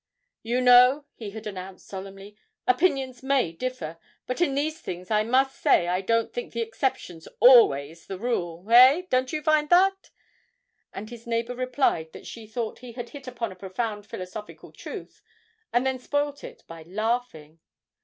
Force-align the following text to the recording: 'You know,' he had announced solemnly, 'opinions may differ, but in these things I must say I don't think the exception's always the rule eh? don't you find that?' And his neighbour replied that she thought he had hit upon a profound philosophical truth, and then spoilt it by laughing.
'You 0.41 0.61
know,' 0.61 1.05
he 1.13 1.29
had 1.29 1.45
announced 1.45 1.85
solemnly, 1.85 2.35
'opinions 2.65 3.21
may 3.21 3.51
differ, 3.51 3.99
but 4.25 4.41
in 4.41 4.55
these 4.55 4.81
things 4.81 5.11
I 5.11 5.21
must 5.21 5.61
say 5.61 5.87
I 5.87 6.01
don't 6.01 6.33
think 6.33 6.53
the 6.53 6.61
exception's 6.61 7.27
always 7.39 8.07
the 8.07 8.17
rule 8.17 8.65
eh? 8.71 9.03
don't 9.11 9.31
you 9.31 9.43
find 9.43 9.69
that?' 9.69 10.09
And 10.91 11.11
his 11.11 11.27
neighbour 11.27 11.53
replied 11.53 12.13
that 12.13 12.25
she 12.25 12.47
thought 12.47 12.79
he 12.79 12.93
had 12.93 13.09
hit 13.09 13.27
upon 13.27 13.51
a 13.51 13.55
profound 13.55 14.07
philosophical 14.07 14.71
truth, 14.71 15.21
and 15.71 15.85
then 15.85 15.99
spoilt 15.99 16.43
it 16.43 16.63
by 16.65 16.81
laughing. 16.81 17.59